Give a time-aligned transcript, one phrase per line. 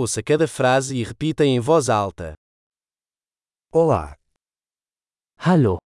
[0.00, 2.34] Ouça cada frase e repita em voz alta.
[3.72, 4.16] Olá,
[5.36, 5.78] Hallo,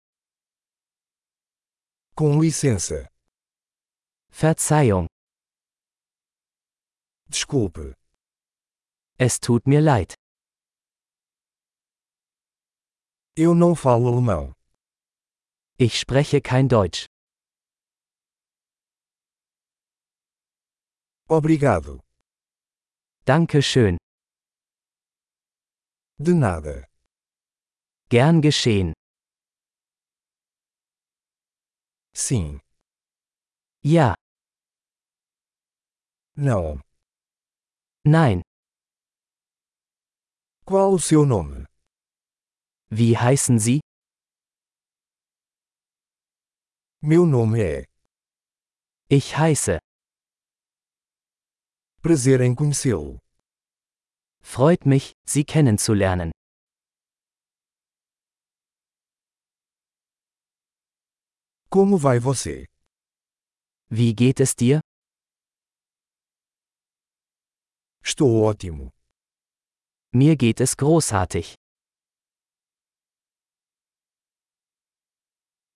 [2.14, 3.08] com licença.
[4.30, 5.08] Verzeihung,
[7.30, 7.96] Desculpe,
[9.18, 10.14] es tut mir leid.
[13.38, 14.52] eu não falo alemão.
[15.80, 17.06] Ich spreche kein Deutsch.
[21.30, 22.02] Obrigado.
[23.26, 24.01] Danke schön.
[26.26, 26.86] De nada.
[28.10, 28.94] Gern geschehen.
[32.14, 32.60] Sim.
[33.84, 34.16] Ja,
[36.36, 36.80] Não.
[38.06, 38.42] nein.
[40.66, 41.66] Qual o seu nome?
[42.92, 43.80] Wie heißen Sie?
[47.02, 47.86] Meu nome é.
[49.10, 49.80] Ich heiße.
[52.04, 53.18] Prazer em conhecê-lo.
[54.44, 56.32] Freut mich, Sie kennenzulernen.
[61.70, 62.66] Como vai você?
[63.90, 64.82] Wie geht es dir?
[68.04, 68.92] Estou ótimo.
[70.14, 71.56] Mir geht es großartig.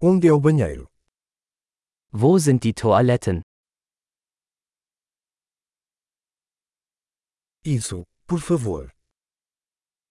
[0.02, 0.88] Onde é o banheiro?
[2.12, 3.42] Wo sind die Toiletten?
[7.64, 8.92] Isso, por favor.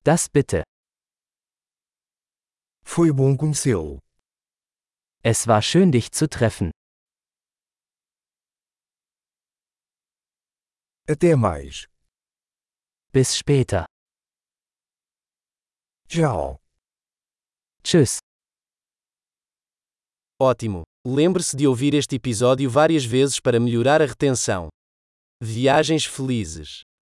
[0.05, 0.62] Das bitte.
[2.83, 3.98] Foi bom conhecê-lo.
[5.23, 6.70] Es war schön dich zu treffen.
[11.09, 11.87] Até mais.
[13.12, 13.87] Bis später.
[16.09, 16.61] Tchau.
[17.83, 18.19] Tschüss.
[20.41, 20.83] Ótimo!
[21.07, 24.69] Lembre-se de ouvir este episódio várias vezes para melhorar a retenção.
[25.41, 26.85] Viagens felizes!